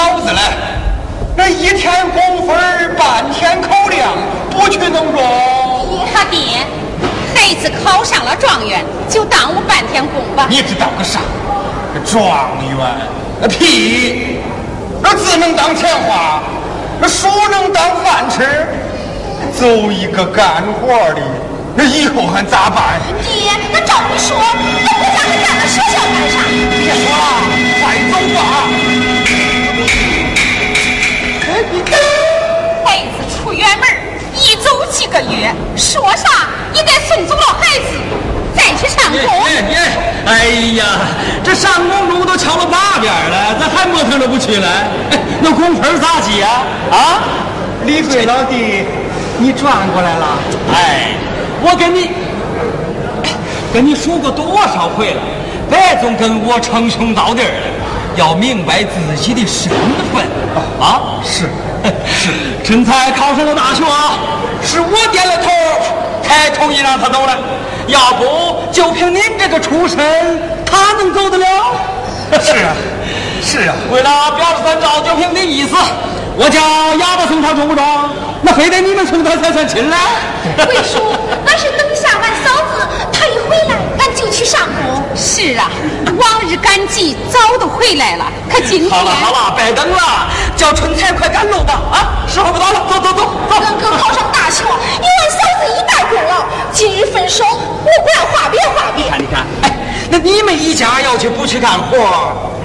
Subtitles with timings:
[0.00, 0.40] 送有你嫂子嘞，
[1.36, 2.56] 那一天工分
[2.96, 4.16] 半天口粮，
[4.50, 5.20] 不去能中？
[6.12, 6.64] 他爹，
[7.34, 10.46] 孩子考上了状元，就耽误半天工吧。
[10.48, 11.20] 你知道个啥？
[12.04, 12.78] 状元？
[13.42, 14.38] 那屁！
[15.02, 16.42] 那字能当钱花，
[17.00, 18.66] 那书能当饭吃。
[19.58, 21.20] 走一个干活的，
[21.74, 23.00] 那以后还咋办？
[23.22, 26.36] 爹，那照你说，那我家还干到学校干啥？
[26.70, 27.20] 别说了，
[27.80, 28.40] 快走吧。
[32.84, 33.88] 孩子出远门，
[34.34, 37.84] 一走几个月，说啥也得送走了孩子，
[38.56, 39.18] 再去上工。
[40.26, 40.46] 哎
[40.76, 40.84] 呀，
[41.42, 44.68] 这上工路都敲了八遍了，咋还磨蹭着不去了？
[45.40, 46.62] 那工分咋计啊？
[46.90, 47.22] 啊，
[47.84, 48.84] 李贵老弟。
[49.42, 50.26] 你转过来了，
[50.70, 51.14] 哎，
[51.62, 52.10] 我跟你
[53.72, 55.22] 跟你说过多少回了，
[55.70, 57.48] 别总跟我称兄道弟的，
[58.16, 59.70] 要明白自己的身
[60.12, 60.24] 份
[60.80, 61.20] 啊！
[61.24, 61.44] 是
[62.06, 62.30] 是，
[62.64, 63.84] 陈才考上了大学，
[64.62, 65.48] 是我点了头
[66.22, 67.38] 才同意让他走的，
[67.86, 69.98] 要不就凭您这个出身，
[70.66, 71.46] 他能走得了？
[72.42, 72.72] 是啊，
[73.42, 75.74] 是啊，为了表示三照，就凭你意思。
[76.36, 76.60] 我叫
[76.96, 77.84] 哑巴送他中不中？
[78.42, 79.96] 那非得你们送他才算亲嘞？
[80.56, 80.98] 魏叔，
[81.44, 81.86] 那是等
[84.40, 85.04] 去上工。
[85.14, 85.70] 是啊，
[86.06, 88.90] 往日赶集早都回来了，可今天……
[88.90, 90.26] 好了好了，别等了，
[90.56, 91.74] 叫春彩快赶路吧！
[91.92, 93.30] 啊，时候不早了，走走走走。
[93.50, 96.46] 跟哥考上大学，有俺嫂子一代功劳。
[96.72, 99.04] 今日分手，我管话别话别。
[99.04, 99.76] 你看你看，哎，
[100.08, 101.98] 那你们一家要去不去干活，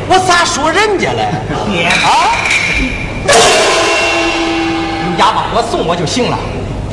[0.08, 1.28] 我咋说人家嘞？
[1.68, 1.92] 你啊！
[5.04, 6.38] 你哑巴哥送我就行了，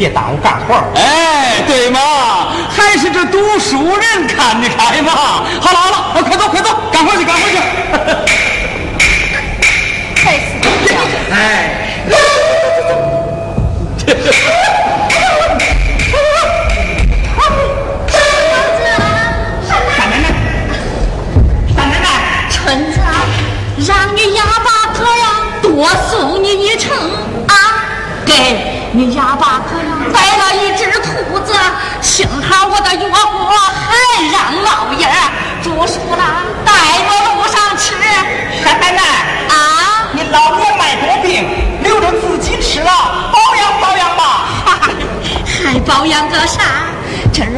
[0.03, 0.75] 别耽误干活。
[0.97, 2.01] 哎，对嘛，
[2.69, 5.13] 还是这读书人看得开嘛。
[5.61, 7.57] 好了好了，快走快走，干活去干活去。
[10.17, 10.41] 还是
[10.85, 11.05] 这样。
[11.31, 11.71] 哎。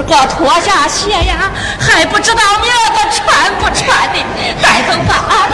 [0.06, 4.19] 我脱下鞋呀，还不知道明儿个穿不穿的。
[4.62, 5.49] 带走吧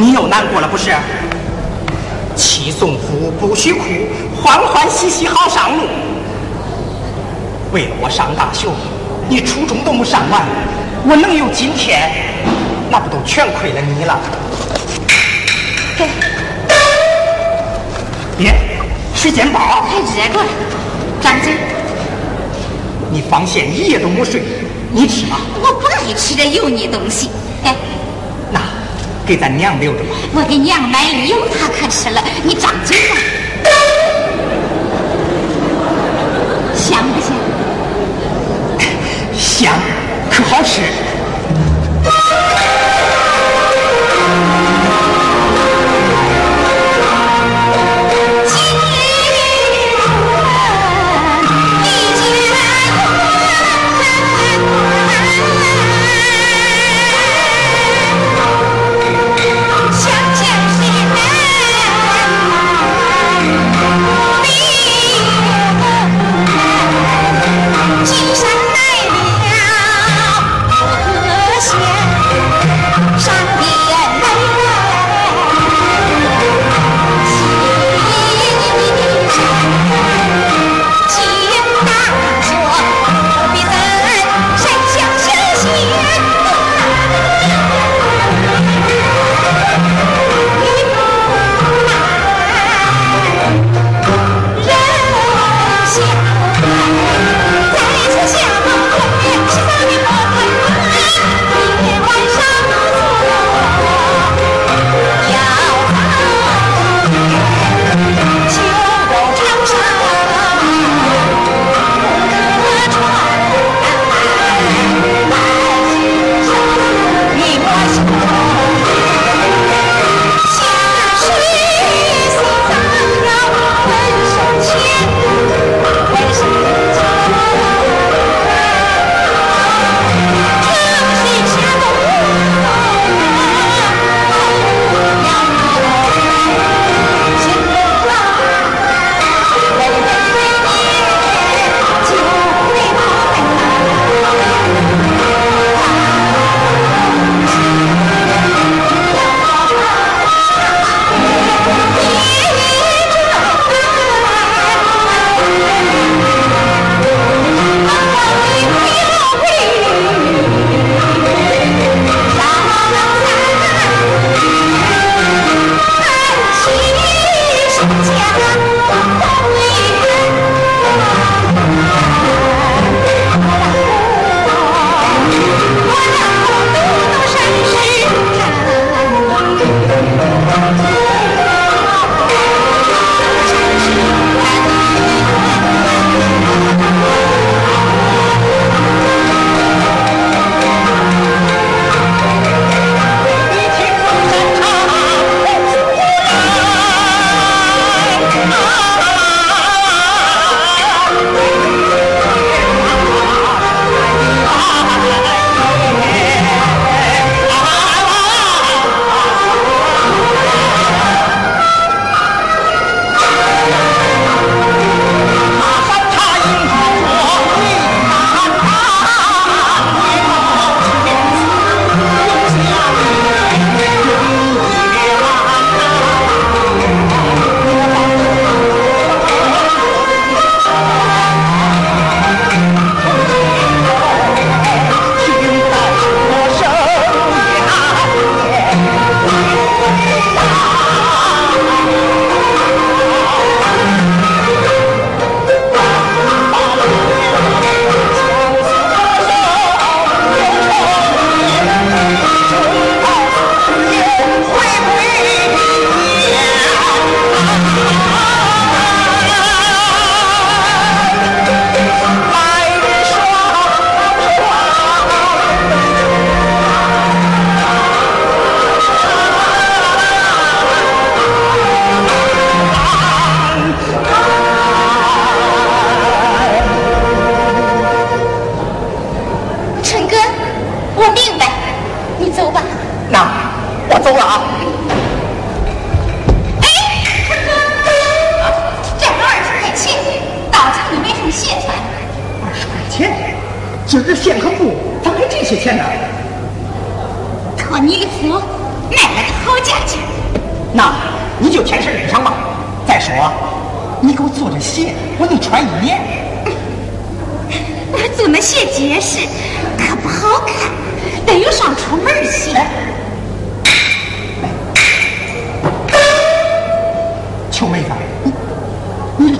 [0.00, 0.94] 你又难过了不是？
[2.36, 3.82] 妻送夫不许哭，
[4.40, 5.82] 欢欢喜喜好上路。
[7.72, 8.68] 为了我上大学，
[9.28, 10.42] 你初中都没上完，
[11.04, 12.12] 我能有今天，
[12.88, 14.20] 那不都全亏了你了？
[18.38, 18.54] 别，
[19.16, 19.58] 水煎包，
[19.90, 20.38] 还热着，
[21.20, 21.54] 张嘴。
[23.10, 24.44] 你放线一夜都没睡，
[24.92, 25.40] 你吃吧。
[25.60, 27.30] 我不爱吃这油腻东西。
[29.28, 30.16] 给咱娘留着吧。
[30.32, 32.24] 我给娘买的油，她可吃了。
[32.42, 33.16] 你张嘴吧，
[36.74, 37.36] 香不香？
[39.36, 39.74] 香，
[40.30, 40.80] 可好吃？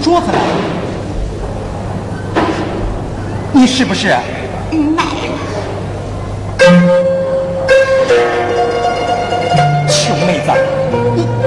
[0.08, 0.38] 桌子来。
[3.52, 4.08] 你是不是？
[4.08, 4.22] 奶
[4.96, 5.02] 奶。
[9.86, 10.50] 穷妹子，
[11.14, 11.37] 你。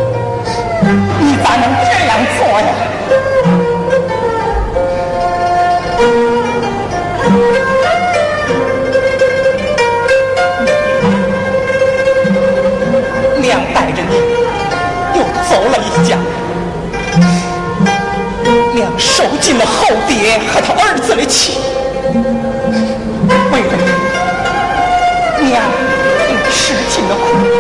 [19.21, 21.59] 受尽了后爹和他儿子的气。
[23.51, 23.73] 为了
[25.39, 25.61] 你，娘
[26.27, 27.50] 也吃尽了苦。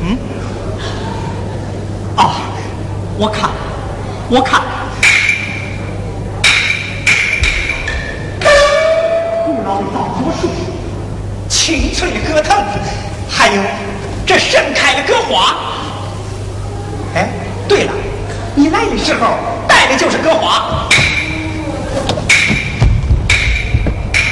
[0.00, 0.16] 嗯？
[2.16, 2.30] 哦，
[3.18, 3.50] 我看，
[4.28, 4.62] 我看，
[9.44, 9.98] 古老的枣
[10.40, 10.48] 树，
[11.48, 12.56] 青翠的葛藤，
[13.28, 13.62] 还有
[14.24, 15.56] 这盛开的葛花。
[17.14, 17.28] 哎，
[17.68, 17.92] 对了，
[18.54, 20.88] 你来的时候带的就是葛花。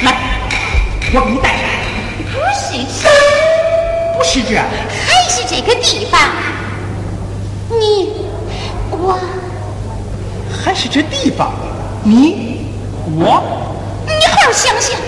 [0.03, 0.13] 来，
[1.13, 1.56] 我给你带。
[4.29, 6.19] 是这，还是这个地方？
[7.69, 8.11] 你
[8.91, 9.17] 我，
[10.63, 11.53] 还是这地方？
[12.03, 12.67] 你
[13.17, 13.41] 我，
[14.05, 14.99] 你好好想想。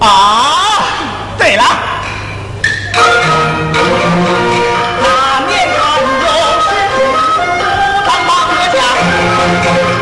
[0.00, 0.82] 啊，
[1.38, 1.62] 对了，
[5.00, 5.06] 那
[5.46, 6.04] 年端午
[6.66, 7.00] 时节，武
[8.04, 8.28] 当山
[8.72, 8.76] 下，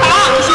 [0.00, 0.04] 当
[0.42, 0.48] 心。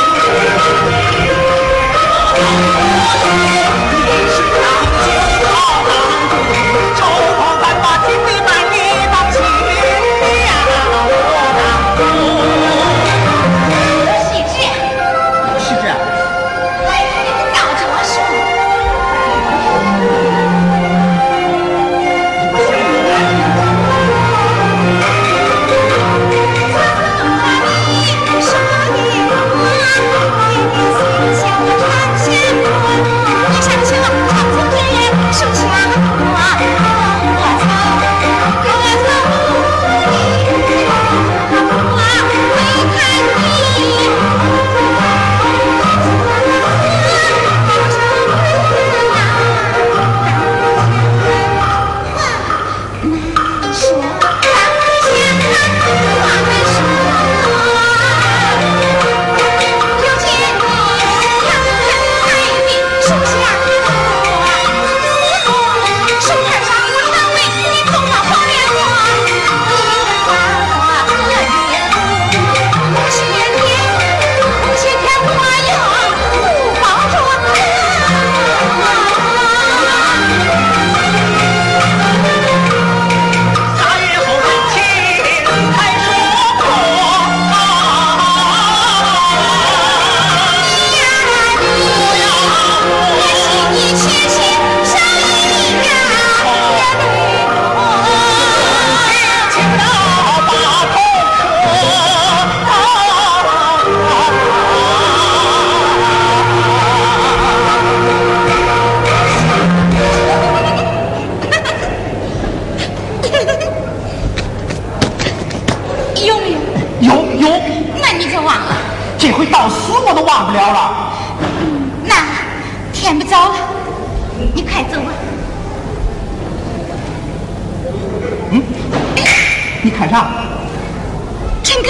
[131.82, 131.90] 陈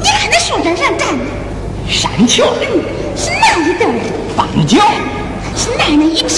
[0.00, 1.24] 你看那树墩上站的
[1.88, 2.84] 山雀，嗯，
[3.16, 3.90] 是哪一对儿？
[4.36, 4.78] 斑鸠，
[5.56, 6.36] 是哪那一只？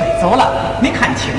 [0.00, 1.30] 飞走了，没看清。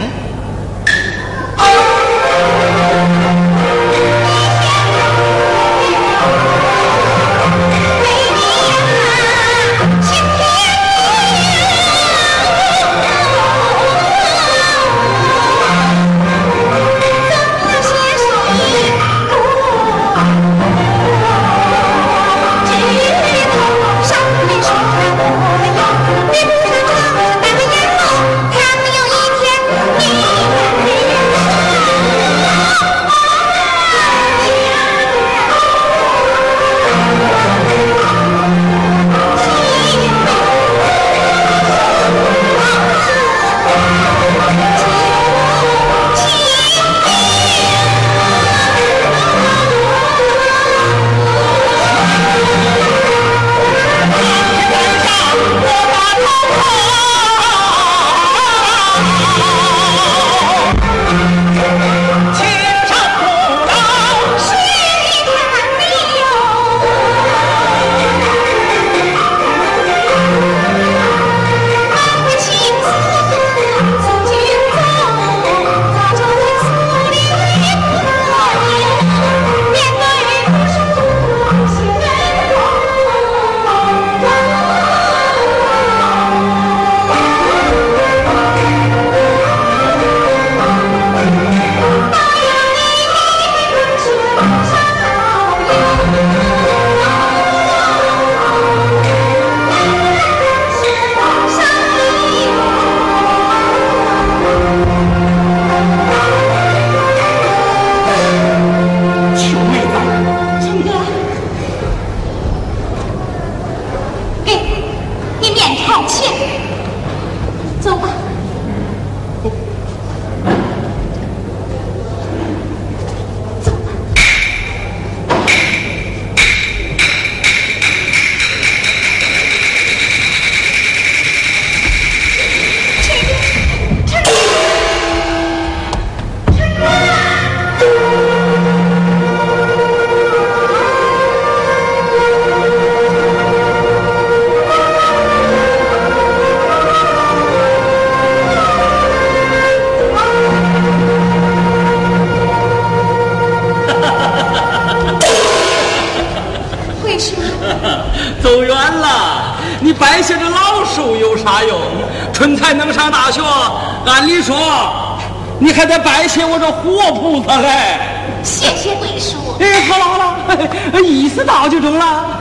[166.35, 167.99] 还得拜谢我这活菩萨来。
[168.43, 169.37] 谢谢贵叔。
[169.59, 172.39] 哎，好了好了，意思到就中了。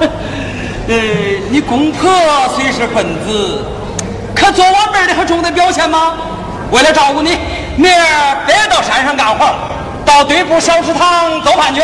[0.88, 0.94] 呃，
[1.50, 2.11] 你公婆
[2.57, 3.64] 虽是分子，
[4.35, 6.14] 可做我妹的还中得表现吗？
[6.72, 7.38] 为了照顾你，
[7.76, 9.54] 明儿别到山上干活，
[10.04, 11.80] 到对部小食堂做饭去。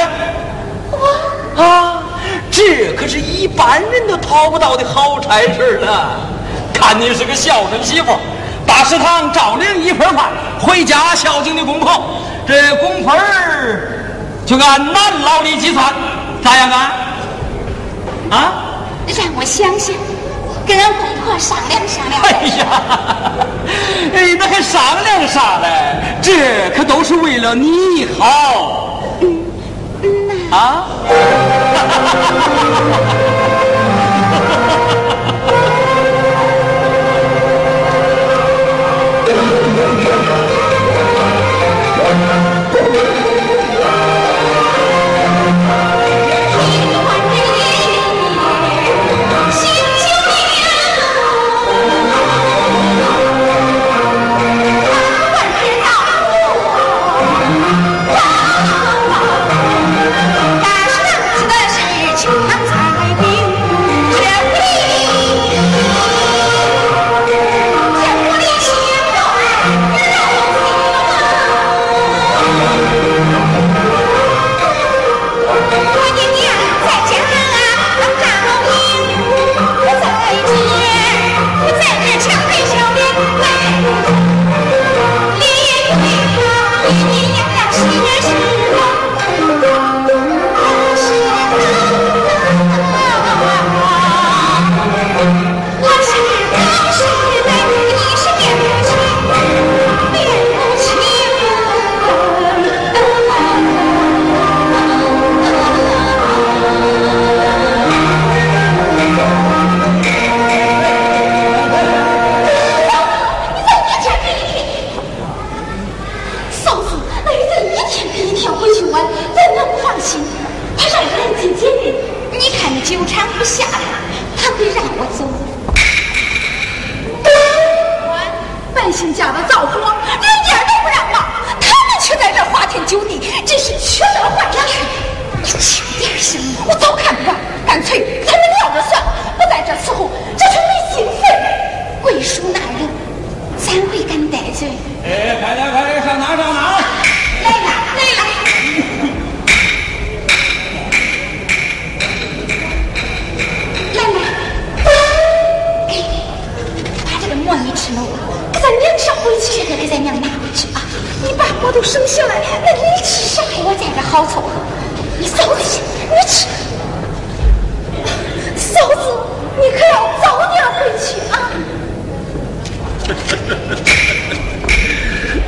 [0.90, 2.02] 我啊，
[2.50, 6.18] 这可是一般人都讨不到的好差事了。
[6.74, 8.12] 看你是个孝顺媳妇。
[8.80, 12.02] 大食堂照领一份饭，回家孝敬你公婆，
[12.48, 13.92] 这工分儿
[14.46, 15.92] 就按男劳力计算，
[16.42, 16.92] 咋样啊？
[18.30, 18.52] 啊？
[19.06, 19.94] 让我想想，
[20.66, 22.22] 跟俺公婆商量商量。
[22.22, 22.64] 哎呀，
[24.16, 25.68] 哎，那还商量啥嘞？
[26.22, 29.02] 这可都是为了你好。
[29.20, 29.44] 嗯
[30.04, 30.08] 嗯
[30.50, 30.86] 啊？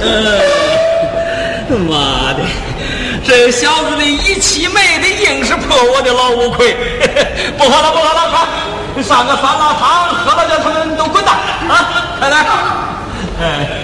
[1.88, 2.42] 妈的，
[3.24, 6.76] 这小子的一气没的，硬是破我的老五魁。
[7.56, 8.30] 不喝了，不喝了，
[8.94, 11.34] 快上个酸辣汤，喝了叫他们都滚蛋
[11.68, 12.18] 啊！
[12.18, 12.44] 快来！
[13.40, 13.81] 哎。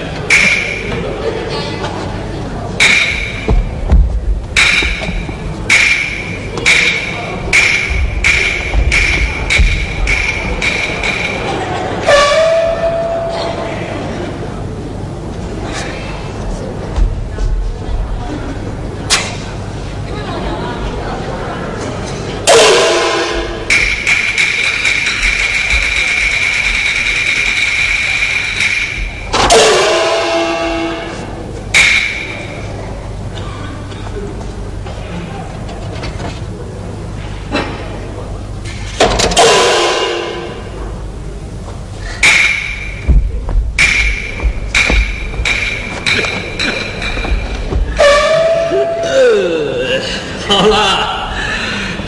[50.48, 51.28] 好了，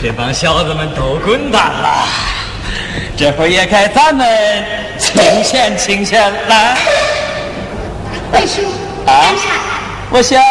[0.01, 2.07] 这帮小子们都滚蛋了，
[3.15, 4.27] 这会儿也该咱们
[4.97, 6.75] 清闲清闲了。
[8.31, 8.61] 贵叔，
[9.05, 9.43] 啊干啥？
[10.09, 10.41] 我想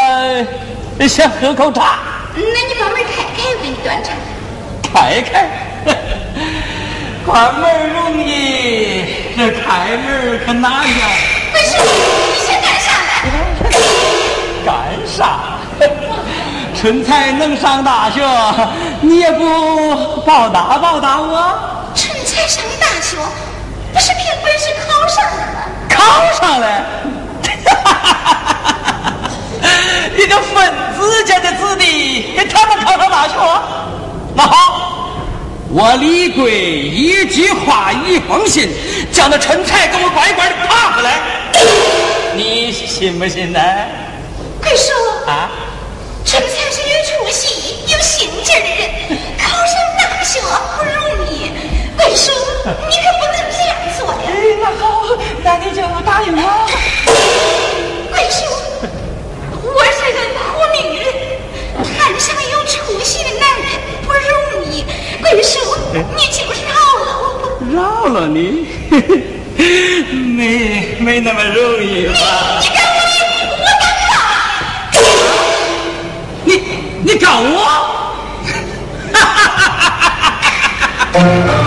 [1.08, 1.98] 想喝口茶，
[2.36, 4.12] 那你把门开开，我给你端茶。
[4.92, 5.48] 开开。
[7.26, 9.04] 关门容易，
[9.36, 11.08] 这开门可难呀。
[11.52, 13.10] 贵叔，你先干啥来？
[14.64, 14.68] 干
[15.06, 15.20] 啥？
[16.80, 18.22] 春才能上大学，
[19.02, 21.52] 你也不报答报答我？
[21.94, 23.18] 春才上大学，
[23.92, 25.60] 不是凭本事考上的吗？
[25.90, 26.66] 考上了。
[30.16, 33.34] 一个分子家的子弟，给他们考上大学？
[34.34, 35.02] 那好，
[35.68, 38.70] 我李贵一句话一封信，
[39.12, 41.20] 叫那春才给我乖乖的爬回来，
[42.34, 43.60] 你信不信呢？
[44.62, 44.92] 贵叔，
[70.36, 72.12] 没没那么容易啊！
[72.62, 73.10] 你你敢我，
[73.62, 74.24] 我敢打！
[76.44, 76.50] 你
[77.04, 77.56] 你告我？
[79.12, 81.59] 哈哈哈哈哈哈！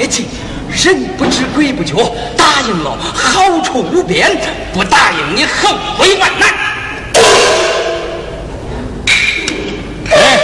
[0.00, 0.26] 甚业绩，
[0.70, 1.94] 人不知鬼不觉，
[2.36, 4.34] 答应了好处无边，
[4.72, 6.48] 不答应你后悔万难。
[10.10, 10.38] 哎，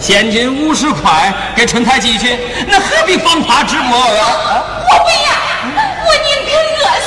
[0.00, 4.64] 现金五十块给春台寄去，那何必放他直播啊？
[4.90, 5.30] 我不要，
[6.04, 6.82] 我宁可饿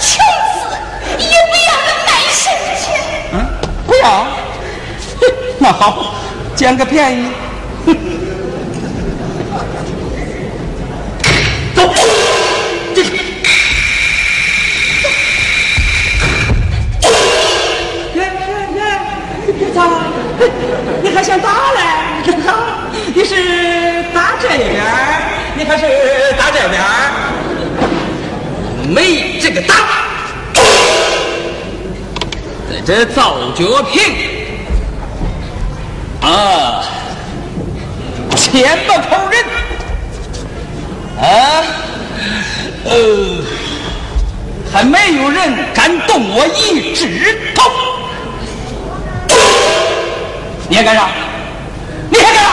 [0.00, 0.10] 穷
[0.54, 0.58] 死，
[1.18, 2.42] 也不要那卖身
[2.80, 2.84] 钱。
[3.34, 3.34] 嗯，
[3.86, 4.26] 不要。
[5.60, 6.14] 那好，
[6.56, 7.28] 捡个便宜。
[21.10, 21.80] 你还想打嘞？
[22.24, 22.54] 你打？
[23.12, 23.34] 你是
[24.14, 24.80] 打这边，
[25.56, 25.84] 你还是
[26.38, 26.80] 打这边？
[28.88, 29.74] 没这个打。
[32.70, 34.00] 在这造脚瓶
[36.22, 36.84] 啊，
[38.36, 39.44] 千把口人。
[41.18, 41.28] 啊，
[42.84, 43.42] 呃，
[44.72, 45.58] 还没有人。
[45.74, 47.89] 敢动我一指头。
[50.70, 51.08] 你还干啥？
[52.08, 52.50] 你还干啥？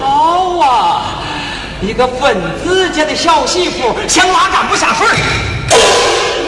[0.00, 1.02] 好啊，
[1.80, 5.08] 一个分子家的小媳妇想拉杆不下水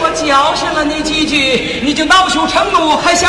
[0.01, 3.29] 我教训了你几句，你就恼羞成怒，还想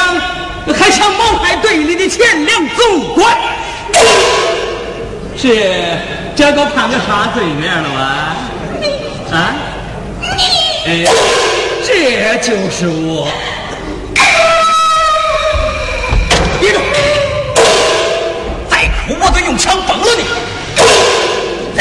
[0.79, 3.35] 还想谋害队里的钱粮总管？
[5.35, 5.97] 是
[6.35, 8.35] 这都判个啥罪名了吧？
[9.31, 9.55] 啊？
[10.85, 11.03] 哎，
[11.83, 13.27] 这就是我。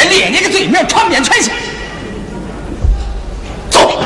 [0.08, 1.50] 你咧个嘴面儿长扁踹去
[3.70, 4.02] 揍